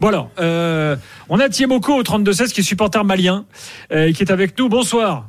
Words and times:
Bon 0.00 0.08
alors, 0.08 0.30
euh, 0.38 0.96
on 1.28 1.40
a 1.40 1.48
Thiemoko 1.48 1.94
au 1.94 2.02
32-16 2.02 2.52
qui 2.52 2.60
est 2.60 2.64
supporter 2.64 3.02
malien 3.04 3.46
euh, 3.92 4.06
et 4.06 4.12
qui 4.12 4.22
est 4.22 4.30
avec 4.30 4.56
nous. 4.58 4.68
Bonsoir. 4.68 5.28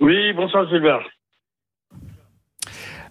Oui, 0.00 0.32
bonsoir 0.34 0.68
Gilbert. 0.68 1.00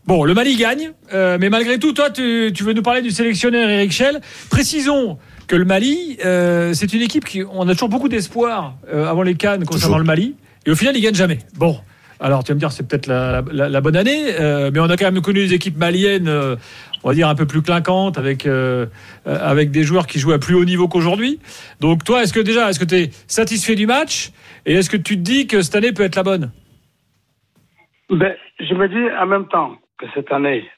Bon, 0.05 0.26
le 0.26 0.34
Mali 0.34 0.57
gagne, 0.57 0.91
euh, 1.13 1.38
mais 1.39 1.49
malgré 1.49 1.79
tout, 1.79 1.94
toi, 1.94 2.10
tu, 2.10 2.52
tu, 2.54 2.63
veux 2.63 2.73
nous 2.73 2.81
parler 2.81 3.02
du 3.02 3.12
sélectionneur 3.12 3.70
Eric 3.70 3.91
Schell. 3.91 4.20
Précisons 4.49 5.18
que 5.47 5.55
le 5.55 5.63
Mali, 5.63 6.18
euh, 6.26 6.74
c'est 6.74 6.92
une 6.94 7.02
équipe 7.02 7.24
qui, 7.24 7.42
on 7.50 7.70
a 7.70 7.74
toujours 7.74 7.88
beaucoup 7.88 8.10
d'espoir 8.10 8.76
euh, 8.92 9.08
avant 9.08 9.24
les 9.24 9.36
Cannes 9.36 9.64
concernant 9.64 9.96
toujours. 9.96 10.00
le 10.00 10.04
Mali, 10.04 10.36
et 10.66 10.72
au 10.72 10.76
final, 10.76 10.98
ils 10.98 11.02
gagnent 11.02 11.16
jamais. 11.16 11.40
Bon, 11.56 11.80
alors 12.20 12.44
tu 12.44 12.52
vas 12.52 12.56
me 12.56 12.60
dire, 12.60 12.72
c'est 12.72 12.88
peut-être 12.88 13.08
la, 13.08 13.44
la, 13.52 13.70
la, 13.70 13.82
bonne 13.82 13.96
année, 13.96 14.40
euh, 14.40 14.72
mais 14.74 14.80
on 14.80 14.90
a 14.90 14.98
quand 14.98 15.12
même 15.12 15.22
connu 15.22 15.40
des 15.40 15.54
équipes 15.54 15.78
maliennes, 15.78 16.27
euh, 16.27 16.55
on 17.04 17.09
va 17.09 17.16
dire 17.16 17.27
un 17.27 17.36
peu 17.36 17.45
plus 17.45 17.62
clinquantes, 17.62 18.18
avec 18.18 18.45
euh, 18.45 18.86
avec 19.26 19.72
des 19.72 19.84
joueurs 19.84 20.08
qui 20.08 20.20
jouent 20.20 20.31
à 20.31 20.40
plus 20.40 20.55
haut 20.55 20.66
niveau 20.66 20.88
qu'aujourd'hui. 20.88 21.40
Donc 21.80 22.04
toi, 22.04 22.23
est-ce 22.23 22.34
que 22.34 22.40
déjà, 22.40 22.70
est-ce 22.70 22.80
que 22.80 22.85
tu 22.85 22.95
es 22.95 23.09
satisfait 23.27 23.76
du 23.76 23.88
match, 23.88 24.31
et 24.66 24.73
est-ce 24.73 24.90
que 24.90 24.98
tu 24.98 25.16
te 25.16 25.21
dis 25.21 25.48
que 25.48 25.62
cette 25.62 25.76
année 25.76 25.91
peut 25.91 26.04
être 26.04 26.16
la 26.16 26.23
bonne? 26.23 26.52
Ben, 28.09 28.35
je 28.59 28.73
me 28.73 28.88
dis 28.88 29.16
en 29.20 29.26
même 29.26 29.48
temps 29.48 29.76
que 29.98 30.05
cette 30.13 30.32
année 30.32 30.70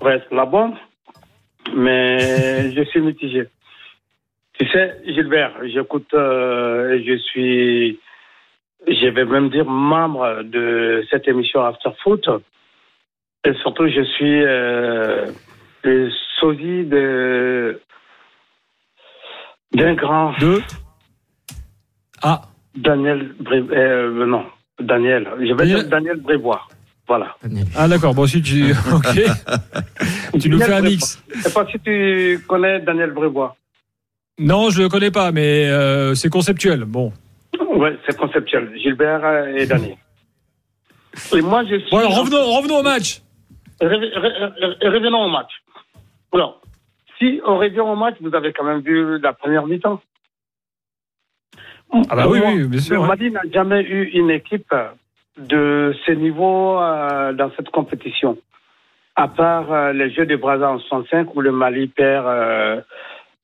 va 0.00 0.14
être 0.14 0.32
la 0.34 0.46
bonne, 0.46 0.74
mais 1.74 2.72
je 2.76 2.82
suis 2.84 3.00
mitigé. 3.00 3.46
Tu 4.58 4.66
sais, 4.70 4.96
Gilbert, 5.06 5.52
j'écoute 5.72 6.12
et 6.12 7.04
je 7.06 7.16
suis, 7.30 8.00
je 8.90 9.08
vais 9.08 9.24
même 9.24 9.50
dire 9.50 9.64
membre 9.66 10.42
de 10.44 11.04
cette 11.10 11.26
émission 11.28 11.64
After 11.64 11.90
Foot. 12.02 12.28
Et 13.44 13.52
surtout, 13.62 13.86
je 13.88 14.02
suis 14.16 14.42
euh, 14.44 15.26
le 15.84 16.10
sosie 16.40 16.84
de 16.84 17.80
d'un 19.74 19.94
grand. 19.94 20.32
De? 20.38 20.60
Ah. 22.22 22.42
Daniel 22.74 23.34
Bré... 23.40 23.62
euh, 23.72 24.26
non, 24.26 24.44
Daniel. 24.80 25.28
Je 25.40 25.46
vais 25.46 25.54
Daniel- 25.54 25.80
dire 25.80 25.88
Daniel 25.88 26.16
Brévois. 26.20 26.62
Voilà. 27.06 27.36
Ah 27.74 27.88
d'accord, 27.88 28.14
bon 28.14 28.26
si 28.26 28.42
tu... 28.42 28.64
Ok. 28.92 30.38
tu 30.38 30.50
nous 30.50 30.58
fais 30.60 30.74
un 30.74 30.82
mix. 30.82 31.22
Je 31.34 31.40
sais 31.40 31.52
pas 31.54 31.66
si 31.66 31.78
tu 31.80 32.38
connais 32.46 32.80
Daniel 32.80 33.12
Brévois. 33.12 33.56
Non, 34.38 34.68
je 34.70 34.82
le 34.82 34.88
connais 34.88 35.10
pas, 35.10 35.32
mais 35.32 35.66
euh, 35.68 36.14
c'est 36.14 36.28
conceptuel. 36.28 36.84
Bon. 36.84 37.12
Ouais, 37.80 37.96
c'est 38.06 38.16
conceptuel. 38.16 38.70
Gilbert 38.76 39.46
et 39.56 39.66
Daniel. 39.66 39.96
Et 41.34 41.40
moi, 41.40 41.64
je 41.64 41.76
suis. 41.78 41.90
Bon 41.90 41.98
alors 41.98 42.18
revenons, 42.20 42.44
revenons 42.56 42.78
au 42.78 42.82
match. 42.82 43.22
Rev- 43.80 43.90
re- 43.90 44.52
re- 44.60 44.88
Revenons 44.94 45.24
au 45.24 45.28
match. 45.28 45.50
Alors, 46.32 46.60
si 47.18 47.40
on 47.46 47.58
revient 47.58 47.80
au 47.80 47.96
match, 47.96 48.16
vous 48.20 48.34
avez 48.34 48.52
quand 48.52 48.64
même 48.64 48.80
vu 48.80 49.18
la 49.18 49.32
première 49.32 49.66
mi-temps. 49.66 50.00
Ah 52.10 52.16
bah 52.16 52.28
oui, 52.28 52.40
oui, 52.44 52.64
bien 52.68 52.80
sûr. 52.80 52.94
Le 52.96 53.00
ouais. 53.00 53.08
Mali 53.08 53.30
n'a 53.30 53.40
jamais 53.52 53.82
eu 53.82 54.04
une 54.12 54.30
équipe 54.30 54.74
de 55.38 55.94
ce 56.06 56.12
niveau 56.12 56.78
euh, 56.78 57.32
dans 57.32 57.50
cette 57.56 57.70
compétition. 57.70 58.36
À 59.16 59.26
part 59.28 59.72
euh, 59.72 59.92
les 59.92 60.10
Jeux 60.10 60.26
de 60.26 60.36
Brazza 60.36 60.70
en 60.70 60.78
65 60.78 61.34
où 61.34 61.40
le 61.40 61.50
Mali 61.50 61.88
perd 61.88 62.26
euh, 62.26 62.80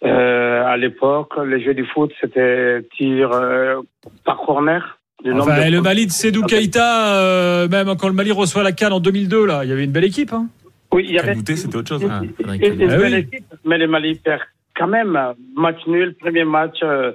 euh, 0.05 0.65
à 0.67 0.77
l'époque. 0.77 1.33
Les 1.47 1.63
Jeux 1.63 1.75
du 1.75 1.85
foot, 1.87 2.13
c'était 2.21 2.83
tir 2.97 3.31
euh, 3.33 3.77
par 4.25 4.39
corner. 4.39 4.99
Enfin, 5.33 5.67
de- 5.67 5.71
le 5.73 5.81
Mali 5.81 6.07
de 6.07 6.11
Sedou 6.13 6.43
Keïta, 6.43 7.15
euh, 7.17 7.69
même 7.69 7.95
quand 7.99 8.09
le 8.09 8.15
Mali 8.15 8.31
reçoit 8.33 8.63
la 8.63 8.73
Cannes 8.73 8.93
en 8.93 9.01
2002, 9.01 9.47
là, 9.47 9.61
il 9.65 9.71
y 9.71 9.73
avait 9.73 9.85
une 9.85 9.93
belle 9.93 10.05
équipe. 10.05 10.33
Hein. 10.33 10.47
Oui, 10.93 11.07
il 11.09 11.15
y 11.15 11.19
avait 11.19 11.35
c'était 11.35 11.77
autre 11.77 11.89
chose. 11.89 12.03
une, 12.03 12.11
hein. 12.11 12.23
Ah, 12.47 12.55
une- 12.55 12.81
une 12.83 12.91
Ah 12.91 12.97
belle 12.99 13.13
oui. 13.15 13.19
équipe, 13.21 13.45
mais 13.65 13.79
le 13.79 13.87
Mali 13.89 14.17
perd 14.17 14.41
quand 14.77 14.87
même. 14.87 15.19
Match 15.57 15.79
nul, 15.87 16.15
premier 16.21 16.45
match 16.45 16.77
euh, 16.83 17.13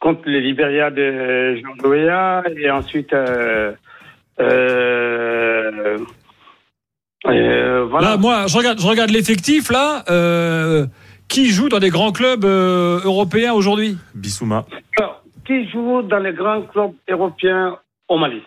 contre 0.00 0.22
le 0.26 0.38
Libéria 0.40 0.90
de 0.90 1.56
Jean 1.56 1.74
Louéa 1.84 2.42
et 2.56 2.70
ensuite. 2.70 3.12
Euh, 3.12 3.72
euh, 4.40 5.98
euh, 7.26 7.84
voilà. 7.90 8.10
Là, 8.10 8.16
moi, 8.16 8.46
je 8.48 8.56
regarde, 8.56 8.80
je 8.80 8.86
regarde 8.86 9.10
l'effectif, 9.10 9.70
là. 9.70 10.02
Qui 11.32 11.48
joue 11.48 11.70
dans 11.70 11.78
des 11.78 11.88
grands 11.88 12.12
clubs 12.12 12.44
euh, 12.44 13.00
européens 13.04 13.54
aujourd'hui? 13.54 13.96
Bissouma. 14.14 14.66
Alors, 14.98 15.22
qui 15.46 15.66
joue 15.70 16.02
dans 16.02 16.18
les 16.18 16.32
grands 16.34 16.62
clubs 16.62 16.92
européens 17.08 17.78
au 18.08 18.18
Mali? 18.18 18.42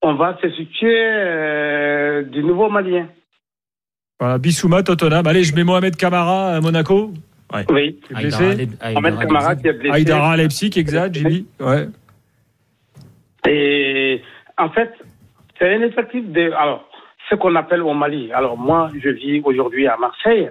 On 0.00 0.14
va 0.14 0.38
se 0.40 0.48
situer 0.52 0.96
euh, 0.98 2.22
du 2.22 2.42
nouveau 2.42 2.70
Malien. 2.70 3.08
Voilà, 4.18 4.38
Bissouma, 4.38 4.82
Tottenham. 4.82 5.26
Allez, 5.26 5.44
je 5.44 5.54
mets 5.54 5.64
Mohamed 5.64 5.94
Kamara 5.96 6.56
à 6.56 6.60
Monaco, 6.60 7.12
Oui. 7.70 8.00
qui 8.00 8.12
est 8.12 8.16
blessé. 8.16 8.68
Aïdara, 8.80 9.24
Kamara 9.26 9.54
Leipzig. 9.54 9.60
qui 9.62 9.68
est 9.68 9.72
blessé. 9.72 9.94
Aïdara 9.94 10.32
à 10.32 10.36
Leipzig, 10.36 10.70
exact, 10.76 11.14
Jimmy. 11.14 11.46
Ouais. 11.60 11.88
Et 13.46 14.22
en 14.56 14.70
fait, 14.70 14.92
c'est 15.58 15.74
un 15.74 15.82
effectif 15.82 16.24
de. 16.32 16.50
Alors, 16.52 16.88
ce 17.28 17.34
qu'on 17.34 17.54
appelle 17.56 17.82
au 17.82 17.92
Mali. 17.92 18.32
Alors, 18.32 18.56
moi, 18.56 18.90
je 18.98 19.10
vis 19.10 19.42
aujourd'hui 19.44 19.86
à 19.86 19.96
Marseille, 19.98 20.48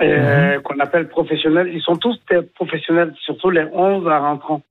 euh, 0.00 0.60
qu'on 0.60 0.78
appelle 0.80 1.08
professionnels. 1.08 1.70
Ils 1.72 1.82
sont 1.82 1.96
tous 1.96 2.18
des 2.30 2.42
professionnels, 2.42 3.14
surtout 3.20 3.50
les 3.50 3.64
11 3.64 4.06
à 4.08 4.18
rentrant. 4.18 4.62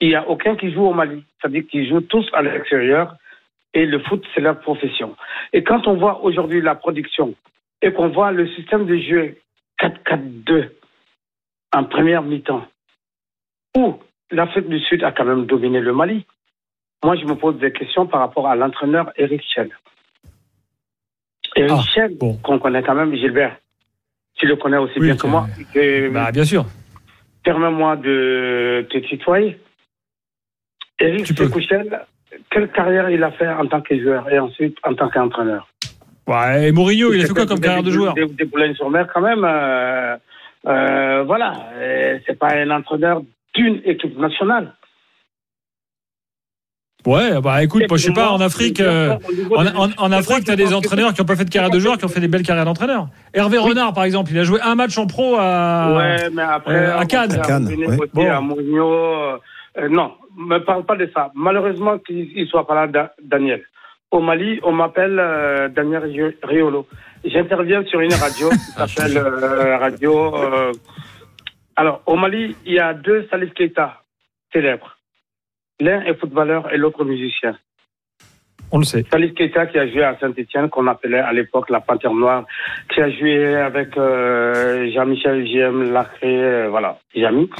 Il 0.00 0.08
n'y 0.08 0.14
a 0.14 0.28
aucun 0.28 0.56
qui 0.56 0.72
joue 0.72 0.86
au 0.86 0.92
Mali. 0.94 1.24
C'est-à-dire 1.40 1.64
qu'ils 1.68 1.88
jouent 1.88 2.00
tous 2.02 2.26
à 2.32 2.42
l'extérieur 2.42 3.14
et 3.74 3.86
le 3.86 3.98
foot, 4.00 4.24
c'est 4.34 4.40
leur 4.40 4.60
profession. 4.60 5.16
Et 5.52 5.62
quand 5.62 5.86
on 5.86 5.94
voit 5.94 6.22
aujourd'hui 6.22 6.60
la 6.60 6.74
production 6.74 7.34
et 7.80 7.92
qu'on 7.92 8.08
voit 8.08 8.32
le 8.32 8.46
système 8.48 8.86
de 8.86 8.96
jeu 8.96 9.36
4-4-2 9.80 10.70
en 11.74 11.84
première 11.84 12.22
mi-temps, 12.22 12.66
où 13.76 13.98
l'Afrique 14.30 14.68
du 14.68 14.78
Sud 14.80 15.02
a 15.04 15.12
quand 15.12 15.24
même 15.24 15.46
dominé 15.46 15.80
le 15.80 15.92
Mali, 15.92 16.26
moi, 17.04 17.16
je 17.16 17.24
me 17.24 17.34
pose 17.34 17.58
des 17.58 17.72
questions 17.72 18.06
par 18.06 18.20
rapport 18.20 18.46
à 18.46 18.54
l'entraîneur 18.54 19.10
Eric 19.16 19.42
Schell. 19.52 19.70
Eric 21.56 21.72
Ah, 21.72 21.82
Schell, 21.92 22.16
bon. 22.16 22.36
qu'on 22.36 22.58
connaît 22.58 22.82
quand 22.82 22.94
même, 22.94 23.14
Gilbert, 23.16 23.56
tu 24.42 24.48
le 24.48 24.56
connais 24.56 24.76
aussi 24.76 24.94
Oui, 24.98 25.06
bien 25.06 25.16
que 25.16 25.22
que- 25.22 25.26
moi. 25.28 25.46
Et, 25.76 26.08
Bah, 26.08 26.32
bien 26.32 26.44
sûr. 26.44 26.64
Permets-moi 27.44 27.94
de 27.96 28.84
te 28.90 28.98
tutoyer. 28.98 29.56
Eric 30.98 31.26
Schell, 31.68 32.00
quelle 32.50 32.68
carrière 32.72 33.08
il 33.10 33.22
a 33.22 33.30
fait 33.32 33.48
en 33.48 33.66
tant 33.66 33.80
que 33.80 33.96
joueur 34.00 34.28
et 34.30 34.38
ensuite 34.40 34.76
en 34.84 34.94
tant 34.94 35.08
qu'entraîneur? 35.08 35.68
Ouais, 36.26 36.68
et 36.68 36.72
Mourinho, 36.72 37.12
il 37.12 37.22
a 37.22 37.26
fait 37.26 37.32
quoi 37.34 37.46
comme 37.46 37.60
carrière 37.60 37.82
de 37.84 37.90
joueur? 37.90 38.14
Des, 38.14 38.26
des 38.26 38.44
boulets 38.44 38.74
sur 38.74 38.90
mer 38.90 39.06
quand 39.12 39.20
même. 39.20 39.44
euh, 39.44 40.16
euh, 40.66 41.22
voilà, 41.24 41.52
c'est 42.26 42.38
pas 42.38 42.54
un 42.54 42.70
entraîneur 42.70 43.22
d'une 43.54 43.80
équipe 43.84 44.16
nationale. 44.18 44.72
Ouais, 47.06 47.40
bah 47.40 47.62
écoute, 47.64 47.82
moi, 47.88 47.98
je 47.98 48.04
sais 48.04 48.12
pas, 48.12 48.30
en 48.30 48.40
Afrique. 48.40 48.80
euh, 48.80 49.16
En, 49.54 49.66
en, 49.66 49.90
en 49.98 50.12
Afrique, 50.12 50.44
tu 50.44 50.52
as 50.52 50.56
des 50.56 50.72
entraîneurs 50.72 51.12
qui 51.12 51.20
n'ont 51.20 51.26
pas 51.26 51.34
fait 51.36 51.44
de 51.44 51.50
carrière 51.50 51.70
de 51.70 51.80
joueur, 51.80 51.98
qui 51.98 52.04
ont 52.04 52.08
fait 52.08 52.20
des 52.20 52.28
belles 52.28 52.42
carrières 52.44 52.64
d'entraîneur. 52.64 53.08
Hervé 53.34 53.58
Renard, 53.58 53.92
par 53.92 54.04
exemple, 54.04 54.30
il 54.30 54.38
a 54.38 54.44
joué 54.44 54.60
un 54.62 54.74
match 54.76 54.96
en 54.98 55.06
pro 55.06 55.36
à. 55.38 55.92
Ouais, 55.96 56.30
mais 56.32 56.42
après, 56.42 56.74
euh, 56.74 56.98
à 56.98 57.04
Cannes. 57.06 57.32
À 57.32 57.38
Cannes, 57.38 57.64
revenir 57.66 57.88
ouais. 57.88 57.98
aussi 57.98 58.10
Bon. 58.14 58.30
à 58.30 58.40
Mourinho. 58.40 58.92
euh, 58.92 59.38
non, 59.90 60.12
me 60.36 60.58
parle 60.58 60.84
pas 60.84 60.96
de 60.96 61.10
ça. 61.14 61.30
Malheureusement 61.34 61.98
qu'il 61.98 62.30
ne 62.36 62.44
soit 62.46 62.66
pas 62.66 62.74
là, 62.74 62.86
Da- 62.86 63.12
Daniel. 63.22 63.62
Au 64.12 64.20
Mali, 64.20 64.60
on 64.62 64.72
m'appelle 64.72 65.18
euh, 65.18 65.68
Daniel 65.68 66.04
Rio- 66.04 66.34
Riolo. 66.42 66.86
J'interviens 67.24 67.82
sur 67.86 68.00
une 68.00 68.12
radio 68.14 68.50
qui 68.50 68.56
s'appelle 68.94 69.16
euh, 69.16 69.76
Radio. 69.78 70.36
euh, 70.36 70.72
Alors, 71.76 72.02
au 72.06 72.16
Mali, 72.16 72.54
il 72.66 72.74
y 72.74 72.78
a 72.78 72.92
deux 72.94 73.26
Salif 73.30 73.52
Keita 73.54 74.02
célèbres. 74.52 74.98
L'un 75.80 76.00
est 76.02 76.14
footballeur 76.18 76.72
et 76.72 76.76
l'autre 76.76 77.04
musicien. 77.04 77.56
On 78.74 78.78
le 78.78 78.84
sait. 78.84 79.04
Salif 79.10 79.34
Keita 79.34 79.66
qui 79.66 79.78
a 79.78 79.86
joué 79.86 80.02
à 80.02 80.16
Saint-Etienne, 80.18 80.70
qu'on 80.70 80.86
appelait 80.86 81.18
à 81.18 81.32
l'époque 81.32 81.68
la 81.68 81.80
Panthère 81.80 82.14
Noire, 82.14 82.44
qui 82.94 83.00
a 83.02 83.10
joué 83.10 83.54
avec 83.56 83.96
euh, 83.98 84.90
Jean-Michel 84.94 85.46
JM 85.46 85.92
Lacré, 85.92 86.26
euh, 86.42 86.68
voilà, 86.70 86.98
Jamy. 87.14 87.50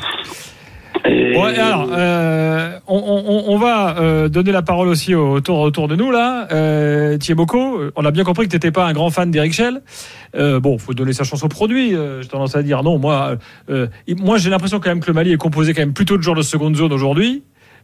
Et- 1.05 1.37
Ouais, 1.37 1.59
alors, 1.59 1.89
euh, 1.93 2.79
on, 2.87 2.97
on- 2.97 3.53
on 3.53 3.57
va 3.59 3.99
euh, 3.99 4.29
donner 4.29 4.53
la 4.53 4.63
parole 4.63 4.89
aussi 4.89 5.15
autour, 5.15 5.59
autour 5.61 5.89
de 5.89 5.97
nous, 5.97 6.11
là. 6.13 6.47
Euh, 6.53 7.19
Thiemoko, 7.19 7.91
on 7.97 8.05
a 8.07 8.11
bien 8.11 8.25
compris 8.25 8.45
que 8.47 8.51
tu 8.51 8.57
n'étais 8.57 8.71
pas 8.71 8.87
un 8.87 8.93
grand 8.93 9.11
fan 9.11 9.31
d'Eric 9.31 9.53
Schell. 9.53 9.83
Euh, 10.37 10.61
bon, 10.61 10.79
faut 10.79 10.95
donner 10.95 11.13
sa 11.13 11.25
chance 11.25 11.43
au 11.43 11.49
produit. 11.49 11.95
euh, 11.95 12.23
j'ai 12.23 12.29
tendance 12.29 12.55
à 12.55 12.63
dire 12.63 12.83
non. 12.85 12.99
Moi, 12.99 13.37
euh, 13.69 13.89
moi 14.21 14.39
j'ai 14.39 14.49
l'impression 14.49 14.79
quand 14.81 14.91
même 14.91 15.01
que 15.01 15.09
le 15.09 15.13
Mali 15.15 15.33
est 15.33 15.37
composé 15.37 15.75
quand 15.75 15.83
même 15.83 15.93
plutôt 15.95 16.17
de 16.17 16.23
joueurs 16.23 16.37
de 16.37 16.43
seconde 16.43 16.77
zone 16.77 16.93
aujourd'hui. 16.93 17.43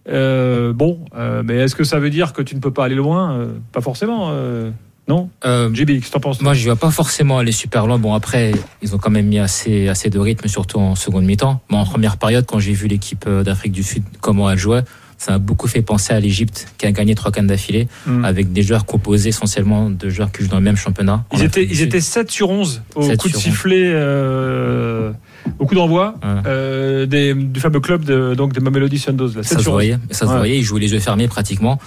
Euh, 0.08 0.72
bon, 0.72 1.00
euh, 1.16 1.42
mais 1.44 1.56
est-ce 1.56 1.74
que 1.74 1.84
ça 1.84 1.98
veut 1.98 2.10
dire 2.10 2.32
que 2.32 2.42
tu 2.42 2.54
ne 2.54 2.60
peux 2.60 2.72
pas 2.72 2.84
aller 2.84 2.94
loin? 2.94 3.32
Euh, 3.32 3.52
Pas 3.72 3.80
forcément. 3.80 4.28
euh, 4.30 4.70
non? 5.06 5.30
Euh, 5.44 5.72
JB, 5.72 5.86
qu'est-ce 5.92 6.06
que 6.08 6.12
t'en 6.12 6.20
penses 6.20 6.40
Moi, 6.42 6.52
je 6.54 6.66
ne 6.68 6.72
vais 6.74 6.78
pas 6.78 6.90
forcément 6.90 7.38
aller 7.38 7.52
super 7.52 7.86
loin. 7.86 7.98
Bon, 7.98 8.12
après, 8.14 8.52
ils 8.82 8.94
ont 8.94 8.98
quand 8.98 9.10
même 9.10 9.26
mis 9.26 9.38
assez, 9.38 9.88
assez 9.88 10.10
de 10.10 10.18
rythme, 10.18 10.48
surtout 10.48 10.78
en 10.78 10.94
seconde 10.94 11.24
mi-temps. 11.24 11.62
Mais 11.70 11.76
en 11.78 11.84
première 11.84 12.18
période, 12.18 12.44
quand 12.46 12.58
j'ai 12.58 12.72
vu 12.72 12.88
l'équipe 12.88 13.24
euh, 13.26 13.42
d'Afrique 13.42 13.72
du 13.72 13.82
Sud, 13.82 14.02
comment 14.20 14.50
elle 14.50 14.58
jouait, 14.58 14.82
ça 15.18 15.32
m'a 15.32 15.38
beaucoup 15.38 15.66
fait 15.68 15.82
penser 15.82 16.12
à 16.14 16.20
l'Égypte, 16.20 16.68
qui 16.78 16.86
a 16.86 16.92
gagné 16.92 17.14
trois 17.14 17.30
cannes 17.32 17.48
d'affilée, 17.48 17.88
Hmm. 18.06 18.24
avec 18.24 18.52
des 18.52 18.62
joueurs 18.62 18.86
composés 18.86 19.28
essentiellement 19.30 19.90
de 19.90 20.08
joueurs 20.08 20.30
qui 20.32 20.42
jouent 20.44 20.48
dans 20.48 20.56
le 20.58 20.62
même 20.62 20.76
championnat. 20.76 21.24
Ils 21.34 21.42
étaient, 21.42 21.64
ils 21.64 21.82
étaient 21.82 22.00
7 22.00 22.30
sur 22.30 22.48
11 22.50 22.82
au 22.94 23.02
7 23.02 23.18
coup 23.18 23.28
de 23.28 23.32
sur 23.32 23.38
11. 23.40 23.44
sifflet, 23.44 23.90
euh, 23.92 25.12
au 25.58 25.66
coup 25.66 25.74
Ouais. 25.74 26.10
euh, 26.46 27.06
des- 27.06 27.34
du 27.34 27.60
fameux 27.60 27.80
club 27.80 28.04
de, 28.04 28.34
donc 28.34 28.52
de 28.52 28.60
Mamelody 28.60 28.98
Sundowns. 28.98 29.34
Là. 29.36 29.42
Ça 29.42 29.56
Sept 29.56 29.64
se 29.64 29.70
voyait, 29.70 29.98
ça 30.10 30.26
se 30.26 30.30
voyait, 30.32 30.58
ils 30.58 30.62
jouaient 30.62 30.80
les 30.80 30.92
yeux 30.92 31.00
fermés 31.00 31.28
pratiquement. 31.28 31.78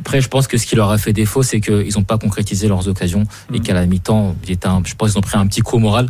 Après, 0.00 0.20
je 0.20 0.28
pense 0.28 0.46
que 0.48 0.56
ce 0.56 0.66
qui 0.66 0.74
leur 0.74 0.90
a 0.90 0.98
fait 0.98 1.12
défaut, 1.12 1.42
c'est 1.42 1.60
qu'ils 1.60 1.92
n'ont 1.96 2.02
pas 2.02 2.18
concrétisé 2.18 2.66
leurs 2.66 2.88
occasions 2.88 3.24
et 3.52 3.58
Mhm. 3.58 3.62
qu'à 3.62 3.74
la 3.74 3.86
mi-temps, 3.86 4.34
je 4.48 4.94
pense 4.96 5.10
qu'ils 5.10 5.18
ont 5.18 5.22
pris 5.22 5.36
un 5.38 5.46
petit 5.46 5.60
coup 5.60 5.78
moral. 5.78 6.08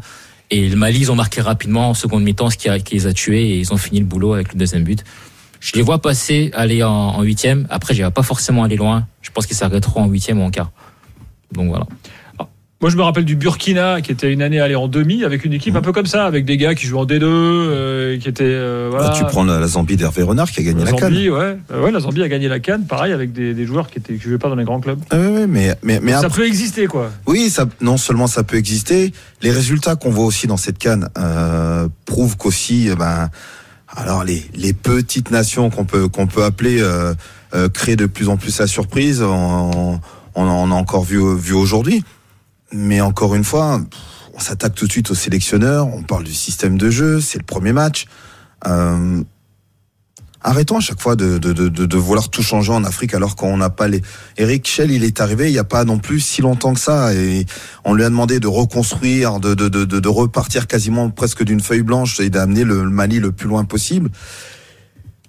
Et 0.51 0.69
le 0.69 0.77
Mali, 0.77 1.01
ils 1.01 1.11
ont 1.11 1.15
marqué 1.17 1.41
rapidement 1.41 1.91
en 1.91 1.95
seconde 1.95 2.23
mi-temps, 2.23 2.51
ce 2.51 2.57
qui, 2.57 2.69
a- 2.69 2.79
qui 2.79 2.95
les 2.95 3.07
a 3.07 3.13
tués 3.13 3.51
et 3.51 3.59
ils 3.59 3.73
ont 3.73 3.77
fini 3.77 3.99
le 4.01 4.05
boulot 4.07 4.35
avec 4.35 4.53
le 4.53 4.59
deuxième 4.59 4.85
but. 4.85 5.03
Je 5.65 5.73
les 5.77 5.83
vois 5.83 6.03
passer, 6.03 6.51
aller 6.55 6.83
en, 6.83 6.91
en 6.91 7.23
huitième. 7.23 7.69
Après, 7.71 7.95
je 7.95 8.03
vais 8.03 8.11
pas 8.11 8.25
forcément 8.25 8.65
aller 8.65 8.75
loin. 8.77 9.07
Je 9.23 9.31
pense 9.31 9.47
qu'ils 9.47 9.57
s'arrêteront 9.57 10.03
en 10.03 10.09
huitième 10.09 10.41
ou 10.41 10.43
en 10.45 10.51
quart. 10.51 10.73
Donc 11.53 11.69
voilà. 11.69 11.87
Moi, 12.81 12.91
je 12.91 12.97
me 12.97 13.03
rappelle 13.03 13.25
du 13.25 13.37
Burkina 13.37 14.01
qui 14.01 14.11
était 14.11 14.33
une 14.33 14.43
année 14.43 14.59
allé 14.59 14.75
en 14.75 14.89
demi 14.89 15.23
avec 15.23 15.45
une 15.45 15.53
équipe 15.53 15.77
un 15.77 15.83
peu 15.83 15.93
comme 15.93 16.07
ça, 16.07 16.25
avec 16.27 16.45
des 16.45 16.57
gars 16.57 16.75
qui 16.75 16.87
jouaient 16.89 16.99
en 17.03 17.07
D2, 17.07 17.21
euh, 17.23 18.19
qui 18.19 18.29
étaient 18.29 18.43
euh, 18.43 18.89
voilà. 18.91 19.11
Bah, 19.11 19.15
tu 19.17 19.25
prends 19.25 19.45
la, 19.45 19.61
la 19.61 19.69
Zambie 19.69 19.95
d'Hervé 19.97 20.25
Renard 20.25 20.51
qui 20.51 20.59
a 20.59 20.63
gagné 20.65 20.81
la 20.85 20.91
la 20.91 20.97
canne. 20.97 21.15
Zambie, 21.15 21.31
ouais. 21.31 21.57
Euh, 21.71 21.81
ouais, 21.85 21.93
la 21.93 22.01
Zambie 22.01 22.25
a 22.25 22.29
gagné 22.29 22.49
la 22.49 22.59
canne, 22.59 22.85
pareil 22.87 23.13
avec 23.13 23.33
des, 23.33 23.55
des 23.55 23.67
joueurs 23.67 23.89
qui 23.89 23.99
étaient 24.01 24.15
qui 24.15 24.21
jouaient 24.29 24.37
pas 24.39 24.49
dans 24.49 24.57
les 24.57 24.65
grands 24.65 24.81
clubs. 24.81 24.99
Ah 25.11 25.17
ouais, 25.17 25.29
ouais, 25.29 25.47
mais 25.47 25.77
mais, 25.85 26.01
mais 26.03 26.11
ça 26.11 26.27
après- 26.27 26.41
peut 26.41 26.47
exister 26.49 26.89
quoi. 26.89 27.13
oui, 27.29 27.51
ça, 27.51 27.67
non 27.81 27.99
seulement 27.99 28.27
ça 28.27 28.43
peut 28.43 28.57
exister, 28.57 29.13
les 29.43 29.53
résultats 29.53 29.95
qu'on 29.95 30.11
voit 30.11 30.25
aussi 30.25 30.49
dans 30.49 30.57
cette 30.57 30.79
canne 30.79 31.09
euh, 31.19 31.87
prouvent 32.05 32.37
qu'aussi, 32.37 32.91
euh, 32.91 32.97
ben, 32.97 33.31
alors 33.97 34.25
les, 34.25 34.45
les 34.55 34.73
petites 34.73 35.31
nations 35.31 35.71
qu'on 35.71 35.85
peut 35.85 36.09
qu'on 36.09 36.27
peut 36.27 36.45
appeler 36.45 36.81
euh, 36.81 37.15
euh, 37.55 37.69
créent 37.69 37.97
de 37.97 38.07
plus 38.07 38.29
en 38.29 38.37
plus 38.37 38.59
la 38.59 38.67
surprise. 38.67 39.23
On, 39.23 40.01
on, 40.35 40.71
a 40.71 40.75
encore 40.75 41.05
vu 41.05 41.21
vu 41.37 41.53
aujourd'hui, 41.53 42.03
mais 42.73 43.01
encore 43.01 43.35
une 43.35 43.45
fois, 43.45 43.81
on 44.35 44.41
s'attaque 44.41 44.75
tout 44.75 44.87
de 44.87 44.93
suite 44.93 45.11
aux 45.11 45.15
sélectionneurs. 45.15 45.87
On 45.89 46.03
parle 46.03 46.25
du 46.25 46.33
système 46.33 46.79
de 46.79 46.91
jeu, 46.91 47.21
c'est 47.21 47.39
le 47.39 47.45
premier 47.45 47.73
match. 47.73 48.07
Euh, 48.67 49.23
Arrêtons 50.45 50.79
à 50.79 50.81
chaque 50.81 51.01
fois 51.01 51.15
de, 51.15 51.39
de, 51.39 51.53
de, 51.53 51.69
de, 51.69 51.97
vouloir 51.97 52.29
tout 52.29 52.43
changer 52.43 52.73
en 52.73 52.83
Afrique 52.85 53.15
alors 53.15 53.37
qu'on 53.37 53.57
n'a 53.57 53.71
pas 53.71 53.87
les. 53.87 54.03
Eric 54.37 54.67
Schell, 54.67 54.91
il 54.91 55.05
est 55.05 55.21
arrivé 55.21 55.49
il 55.49 55.53
n'y 55.53 55.59
a 55.59 55.65
pas 55.65 55.85
non 55.85 55.99
plus 55.99 56.21
si 56.21 56.43
longtemps 56.43 56.75
que 56.75 56.81
ça 56.81 57.15
et 57.15 57.47
on 57.85 57.95
lui 57.95 58.03
a 58.03 58.09
demandé 58.09 58.41
de 58.41 58.49
reconstruire, 58.49 59.39
de, 59.39 59.55
de, 59.55 59.69
de, 59.69 59.85
de, 59.85 60.09
repartir 60.09 60.67
quasiment 60.67 61.11
presque 61.11 61.45
d'une 61.45 61.61
feuille 61.61 61.83
blanche 61.83 62.19
et 62.19 62.29
d'amener 62.29 62.65
le, 62.65 62.89
Mali 62.91 63.21
le 63.21 63.31
plus 63.31 63.49
loin 63.49 63.65
possible. 63.65 64.11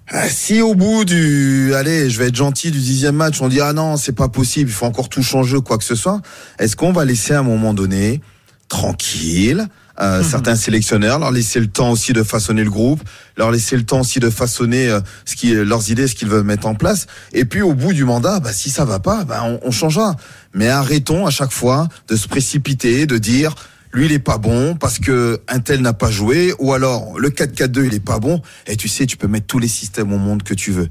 Ah, 0.08 0.28
Si 0.28 0.60
au 0.60 0.74
bout 0.74 1.04
du, 1.04 1.74
allez, 1.74 2.10
je 2.10 2.18
vais 2.18 2.28
être 2.28 2.36
gentil, 2.36 2.72
du 2.72 2.80
dixième 2.80 3.16
match, 3.16 3.40
on 3.40 3.48
dit 3.48 3.60
ah 3.60 3.72
non, 3.72 3.96
c'est 3.96 4.12
pas 4.12 4.28
possible, 4.28 4.68
il 4.68 4.74
faut 4.74 4.86
encore 4.86 5.08
tout 5.08 5.22
changer, 5.22 5.58
quoi 5.64 5.78
que 5.78 5.84
ce 5.84 5.94
soit. 5.94 6.22
Est-ce 6.58 6.74
qu'on 6.74 6.92
va 6.92 7.04
laisser 7.04 7.34
à 7.34 7.38
un 7.38 7.44
moment 7.44 7.72
donné 7.72 8.20
tranquille 8.68 9.68
euh, 10.00 10.22
certains 10.28 10.56
sélectionneurs, 10.56 11.18
leur 11.18 11.30
laisser 11.30 11.60
le 11.60 11.66
temps 11.68 11.90
aussi 11.90 12.12
de 12.12 12.22
façonner 12.22 12.64
le 12.64 12.70
groupe, 12.70 13.02
leur 13.36 13.50
laisser 13.50 13.76
le 13.76 13.84
temps 13.84 14.00
aussi 14.00 14.20
de 14.20 14.30
façonner 14.30 14.88
euh, 14.88 15.00
ce 15.24 15.36
qui, 15.36 15.52
leurs 15.54 15.90
idées, 15.90 16.06
ce 16.08 16.14
qu'ils 16.14 16.28
veulent 16.28 16.44
mettre 16.44 16.66
en 16.66 16.74
place. 16.74 17.06
Et 17.32 17.44
puis 17.44 17.62
au 17.62 17.74
bout 17.74 17.92
du 17.92 18.04
mandat, 18.04 18.40
bah, 18.40 18.52
si 18.52 18.70
ça 18.70 18.84
va 18.84 18.98
pas, 18.98 19.24
bah, 19.24 19.42
on, 19.44 19.60
on 19.62 19.70
changera. 19.70 20.16
Mais 20.54 20.68
arrêtons 20.68 21.26
à 21.26 21.30
chaque 21.30 21.52
fois 21.52 21.88
de 22.08 22.16
se 22.16 22.28
précipiter, 22.28 23.06
de 23.06 23.18
dire 23.18 23.54
lui 23.92 24.06
il 24.06 24.12
est 24.12 24.18
pas 24.18 24.38
bon 24.38 24.74
parce 24.74 24.98
que 24.98 25.40
un 25.46 25.60
tel 25.60 25.80
n'a 25.80 25.92
pas 25.92 26.10
joué, 26.10 26.52
ou 26.58 26.72
alors 26.72 27.16
le 27.18 27.30
4-4-2 27.30 27.86
il 27.86 27.94
est 27.94 28.00
pas 28.04 28.18
bon. 28.18 28.42
Et 28.66 28.76
tu 28.76 28.88
sais, 28.88 29.06
tu 29.06 29.16
peux 29.16 29.28
mettre 29.28 29.46
tous 29.46 29.60
les 29.60 29.68
systèmes 29.68 30.12
au 30.12 30.18
monde 30.18 30.42
que 30.42 30.54
tu 30.54 30.72
veux. 30.72 30.88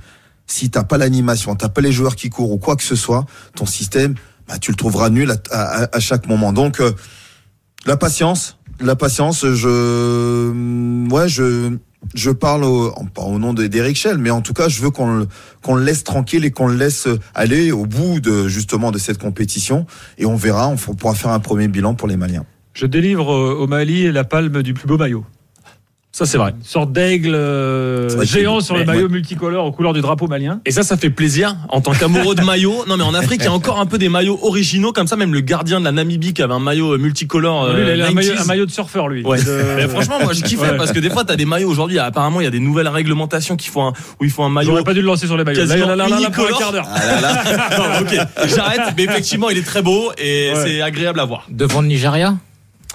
Si 0.48 0.70
t'as 0.70 0.84
pas 0.84 0.98
l'animation, 0.98 1.56
t'as 1.56 1.70
pas 1.70 1.82
les 1.82 1.92
joueurs 1.92 2.16
qui 2.16 2.30
courent 2.30 2.52
ou 2.52 2.58
quoi 2.58 2.76
que 2.78 2.84
ce 2.84 2.96
soit, 2.96 3.26
ton 3.56 3.66
système, 3.66 4.16
bah, 4.48 4.58
tu 4.60 4.72
le 4.72 4.78
trouveras 4.78 5.10
nul 5.10 5.32
à, 5.32 5.38
à- 5.84 5.96
à 5.96 6.00
chaque 6.00 6.28
moment. 6.28 6.54
Donc 6.54 6.80
euh, 6.80 6.94
la 7.86 7.98
patience, 7.98 8.58
la 8.81 8.96
patience. 8.96 9.46
Je, 9.46 11.08
ouais, 11.10 11.28
je, 11.30 11.75
je 12.16 12.31
parle 12.31 12.64
au, 12.64 12.92
pas 13.14 13.22
au 13.24 13.40
nom 13.40 13.54
de- 13.54 13.68
d'Eric 13.68 13.96
Schell, 13.98 14.18
mais 14.18 14.30
en 14.30 14.42
tout 14.42 14.54
cas, 14.54 14.68
je 14.70 14.81
veux 14.81 14.90
qu'on 14.90 15.20
le, 15.20 15.28
qu'on 15.62 15.75
le 15.75 15.84
laisse 15.84 16.04
tranquille 16.04 16.46
et 16.46 16.52
qu'on 16.52 16.68
le 16.68 16.75
laisse 16.75 17.08
aller 17.36 17.72
au 17.72 17.86
bout 17.86 18.20
de 18.20 18.48
justement 18.48 18.92
de 18.92 18.98
cette 18.98 19.18
compétition. 19.18 19.86
Et 20.18 20.25
on 20.25 20.36
verra, 20.36 20.68
on 20.70 20.75
pourra 20.75 21.14
faire 21.16 21.31
un 21.31 21.40
premier 21.40 21.68
bilan 21.68 21.96
pour 21.96 22.08
les 22.08 22.18
Maliens. 22.18 22.46
Je 22.74 22.86
délivre 22.88 23.31
euh, 23.31 23.54
au 23.56 23.68
Mali 23.68 24.12
la 24.12 24.24
palme 24.24 24.64
du 24.64 24.74
plus 24.74 24.88
beau 24.88 24.98
maillot. 24.98 25.26
Ça, 26.15 26.27
c'est 26.27 26.38
vrai. 26.38 26.54
Une 26.56 26.63
sorte 26.63 26.92
d'aigle 26.92 27.33
euh, 27.33 28.24
géant 28.24 28.60
sur 28.60 28.75
le 28.75 28.81
ouais. 28.81 28.86
maillot 28.86 29.10
multicolore 29.10 29.65
aux 29.65 29.71
couleurs 29.71 29.94
du 29.94 30.01
drapeau 30.01 30.27
malien. 30.27 30.62
Et 30.63 30.69
ça, 30.69 30.83
ça 30.83 30.95
fait 30.95 31.10
plaisir 31.10 31.56
en 31.69 31.81
tant 31.81 31.92
qu'amoureux 31.94 32.36
de 32.36 32.44
maillot. 32.44 32.86
Non, 32.88 32.98
mais 32.98 33.04
en 33.04 33.15
Afrique, 33.15 33.42
il 33.42 33.45
y 33.45 33.48
a 33.48 33.51
encore 33.51 33.80
un 33.80 33.88
peu 33.88 33.98
des 33.98 34.10
maillots 34.10 34.38
originaux 34.44 34.92
comme 34.94 35.07
ça. 35.07 35.15
Même 35.15 35.33
le 35.33 35.39
gardien 35.39 35.80
de 35.80 35.86
la 35.86 35.92
Namibie 35.92 36.33
qui 36.33 36.44
avait 36.44 36.54
un 36.54 36.60
maillot 36.60 37.00
multicolore. 37.00 37.74
Lui, 37.74 37.81
il 37.81 38.01
a 38.01 38.06
euh, 38.06 38.10
un, 38.10 38.12
maillot, 38.12 38.33
90s. 38.36 38.42
un 38.42 38.45
maillot 38.45 38.65
de 38.68 38.71
surfeur, 38.71 39.07
lui. 39.07 39.24
Ouais. 39.24 39.42
De- 39.42 39.63
Mais 39.75 39.88
franchement, 39.88 40.19
moi, 40.21 40.33
je 40.33 40.44
kiffais 40.44 40.62
Ouais. 40.69 40.77
parce 40.77 40.92
que 40.92 41.00
des 41.00 41.10
fois, 41.10 41.24
t'as 41.24 41.36
des 41.36 41.45
maillots 41.45 41.69
aujourd'hui. 41.71 41.98
Apparemment, 41.98 42.42
il 42.42 42.44
y 42.44 42.48
a 42.48 42.51
des 42.51 42.59
nouvelles 42.59 42.89
réglementations 42.89 43.56
qui 43.56 43.69
font 43.69 43.88
un, 43.88 43.94
où 44.21 44.24
il 44.24 44.30
faut 44.30 44.44
un 44.44 44.50
maillot. 44.50 44.69
J'aurais 44.69 44.83
pas 44.83 44.94
dû 44.94 45.01
le 45.01 45.07
lancer 45.07 45.25
sur 45.25 45.36
les 45.36 45.44
maillots. 45.44 45.62
Là, 45.62 45.68
Quasiment 45.68 45.88
là, 45.88 45.95
là, 45.95 46.07
là, 46.09 46.19
là, 46.19 46.30
pour 46.30 46.45
un 46.45 46.59
quart 46.59 46.71
d'heure. 46.71 46.88
Non, 47.71 47.83
ok, 48.01 48.27
j'arrête. 48.56 48.81
Mais 48.95 49.04
effectivement, 49.06 49.50
il 49.50 49.57
est 49.57 49.66
très 49.66 49.81
beau 49.81 50.12
et 50.19 50.51
Ouais. 50.54 50.62
c'est 50.63 50.81
agréable 50.83 51.19
à 51.19 51.25
voir. 51.25 51.48
Devant 51.50 51.81
le 51.81 51.88
Nigeria? 51.88 52.36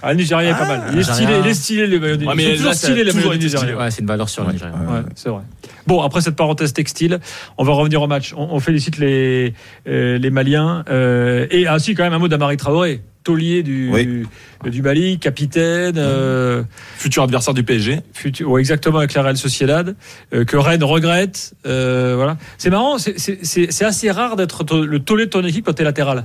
Ah, 0.02 0.12
le 0.12 0.18
Nigeria 0.18 0.50
est 0.50 0.54
pas 0.54 0.66
mal. 0.66 0.82
Il 0.92 0.98
est 0.98 1.02
stylé, 1.02 1.32
il 1.42 1.46
est 1.46 1.54
stylé, 1.54 1.86
les 1.86 1.98
maillots 1.98 2.16
des 2.16 2.26
Ouais, 2.26 2.34
mais 2.36 2.56
là, 2.56 2.72
stylés, 2.72 3.04
les 3.04 3.12
maillots 3.12 3.34
Nigeria. 3.34 3.76
Ouais, 3.76 3.90
c'est 3.90 4.00
une 4.00 4.06
valeur 4.06 4.28
sur 4.28 4.44
le 4.44 4.52
Nigeria. 4.52 4.72
Ouais, 4.74 5.00
c'est 5.14 5.28
vrai. 5.28 5.42
Bon, 5.86 6.02
après 6.02 6.20
cette 6.20 6.36
parenthèse 6.36 6.72
textile, 6.72 7.18
on 7.56 7.64
va 7.64 7.72
revenir 7.72 8.00
au 8.02 8.06
match. 8.06 8.32
On, 8.36 8.48
on 8.52 8.60
félicite 8.60 8.98
les, 8.98 9.54
euh, 9.88 10.18
les 10.18 10.30
Maliens. 10.30 10.84
euh, 10.88 11.46
et 11.50 11.66
ainsi, 11.66 11.94
quand 11.94 12.04
même, 12.04 12.12
un 12.12 12.18
mot 12.18 12.28
d'Amari 12.28 12.56
Traoré, 12.58 13.00
taulier 13.24 13.62
du, 13.62 13.90
Oui. 13.92 14.26
du 14.70 14.82
Mali, 14.82 15.18
capitaine. 15.18 15.94
euh, 15.96 16.62
Futur 16.98 17.22
adversaire 17.24 17.54
du 17.54 17.64
PSG. 17.64 18.00
futur, 18.12 18.50
ouais, 18.50 18.60
exactement 18.60 18.98
avec 18.98 19.14
la 19.14 19.22
Real 19.22 19.36
Sociedad, 19.36 19.96
euh, 20.34 20.44
que 20.44 20.56
Rennes 20.56 20.84
regrette. 20.84 21.54
euh, 21.66 22.14
voilà. 22.16 22.36
C'est 22.58 22.70
marrant, 22.70 22.98
c'est- 22.98 23.18
c'est 23.18 23.38
c'est- 23.44 23.72
c'est 23.72 23.84
assez 23.84 24.10
rare 24.10 24.36
d'être 24.36 24.62
to- 24.64 24.84
le 24.86 24.98
tollé 25.00 25.24
de 25.26 25.30
ton 25.30 25.42
équipe 25.44 25.64
quand 25.64 25.72
t'es 25.72 25.84
latéral. 25.84 26.24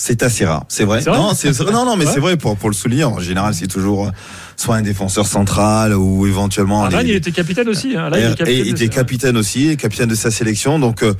C'est 0.00 0.22
assez 0.22 0.44
rare, 0.44 0.64
c'est 0.68 0.84
vrai. 0.84 1.02
Non, 1.08 1.32
c'est 1.34 1.50
non, 1.72 1.84
non, 1.84 1.96
mais 1.96 2.06
Ouais. 2.06 2.12
c'est 2.14 2.20
vrai 2.20 2.36
pour 2.36 2.56
pour 2.56 2.68
le 2.70 2.74
souligner. 2.76 3.02
En 3.02 3.18
général, 3.18 3.52
c'est 3.52 3.66
toujours 3.66 4.06
euh, 4.06 4.10
soit 4.56 4.76
un 4.76 4.82
défenseur 4.82 5.26
central 5.26 5.92
ou 5.92 6.24
éventuellement. 6.28 6.84
Ah, 6.84 7.02
les- 7.02 7.08
il 7.08 7.14
était 7.16 7.32
capitaine 7.32 7.68
aussi. 7.68 7.96
Hein. 7.96 8.08
Là, 8.08 8.20
il 8.20 8.24
et, 8.26 8.28
capitaine 8.36 8.48
et 8.60 8.62
de- 8.62 8.68
était 8.76 8.88
capitaine 8.88 9.36
aussi, 9.36 9.76
capitaine 9.76 10.08
de 10.08 10.14
sa 10.14 10.30
sélection. 10.30 10.78
Donc, 10.78 11.02
euh, 11.02 11.14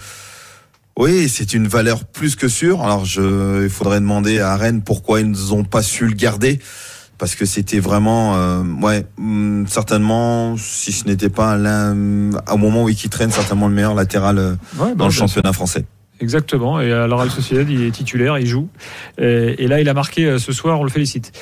oui, 0.96 1.28
c'est 1.28 1.54
une 1.54 1.66
valeur 1.66 2.04
plus 2.04 2.36
que 2.36 2.46
sûre. 2.46 2.80
Alors, 2.82 3.04
je, 3.04 3.64
il 3.64 3.68
faudrait 3.70 3.98
demander 3.98 4.38
à 4.38 4.56
Rennes 4.56 4.82
pourquoi 4.82 5.20
ils 5.22 5.30
n'ont 5.30 5.64
pas 5.64 5.82
su 5.82 6.06
le 6.06 6.14
garder. 6.14 6.60
Parce 7.18 7.34
que 7.34 7.46
c'était 7.46 7.80
vraiment, 7.80 8.36
euh, 8.36 8.62
ouais, 8.80 9.04
hum, 9.18 9.66
certainement, 9.68 10.56
si 10.56 10.92
ce 10.92 11.04
n'était 11.08 11.30
pas 11.30 11.56
l'un, 11.56 11.96
au 12.48 12.56
moment 12.56 12.84
où 12.84 12.88
il 12.88 12.94
quitterait, 12.94 13.28
certainement 13.28 13.66
le 13.66 13.74
meilleur 13.74 13.96
latéral 13.96 14.38
euh, 14.38 14.52
Ouais, 14.78 14.90
dans 14.90 14.94
bah, 14.94 15.04
le 15.06 15.10
championnat 15.10 15.52
français. 15.52 15.84
Exactement. 16.20 16.80
Et 16.80 16.92
à 16.92 17.06
la 17.06 17.16
Real 17.16 17.30
Sociedad, 17.30 17.68
il 17.70 17.82
est 17.82 17.90
titulaire, 17.90 18.38
il 18.38 18.46
joue. 18.46 18.68
Et, 19.18 19.54
et 19.58 19.68
là, 19.68 19.80
il 19.80 19.88
a 19.88 19.94
marqué 19.94 20.26
euh, 20.26 20.38
ce 20.38 20.52
soir, 20.52 20.80
on 20.80 20.84
le 20.84 20.90
félicite. 20.90 21.32